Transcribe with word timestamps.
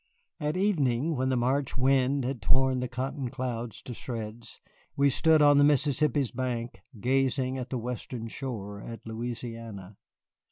At 0.39 0.57
evening, 0.57 1.15
when 1.15 1.29
the 1.29 1.37
March 1.37 1.77
wind 1.77 2.25
had 2.25 2.41
torn 2.41 2.79
the 2.79 2.87
cotton 2.87 3.29
clouds 3.29 3.83
to 3.83 3.93
shreds, 3.93 4.59
we 4.95 5.11
stood 5.11 5.43
on 5.43 5.59
the 5.59 5.63
Mississippi's 5.63 6.31
bank, 6.31 6.81
gazing 6.99 7.59
at 7.59 7.69
the 7.69 7.77
western 7.77 8.27
shore, 8.27 8.81
at 8.81 9.05
Louisiana. 9.05 9.97